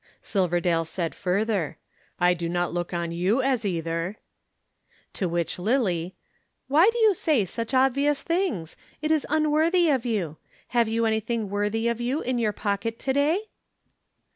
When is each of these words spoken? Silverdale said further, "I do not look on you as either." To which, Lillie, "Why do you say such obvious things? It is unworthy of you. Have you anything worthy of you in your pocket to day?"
Silverdale 0.23 0.83
said 0.83 1.13
further, 1.13 1.77
"I 2.19 2.33
do 2.33 2.49
not 2.49 2.73
look 2.73 2.91
on 2.91 3.11
you 3.11 3.43
as 3.43 3.63
either." 3.63 4.17
To 5.13 5.29
which, 5.29 5.59
Lillie, 5.59 6.15
"Why 6.67 6.89
do 6.91 6.97
you 6.97 7.13
say 7.13 7.45
such 7.45 7.75
obvious 7.75 8.23
things? 8.23 8.75
It 9.03 9.11
is 9.11 9.27
unworthy 9.29 9.91
of 9.91 10.03
you. 10.03 10.37
Have 10.69 10.87
you 10.87 11.05
anything 11.05 11.51
worthy 11.51 11.87
of 11.87 12.01
you 12.01 12.21
in 12.23 12.39
your 12.39 12.51
pocket 12.51 12.97
to 12.97 13.13
day?" 13.13 13.41